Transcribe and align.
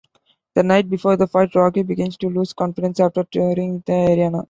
The 0.55 0.63
night 0.63 0.89
before 0.89 1.15
the 1.15 1.27
fight, 1.27 1.53
Rocky 1.53 1.83
begins 1.83 2.17
to 2.17 2.27
lose 2.27 2.53
confidence 2.53 2.99
after 2.99 3.23
touring 3.23 3.83
the 3.85 3.93
arena. 3.93 4.39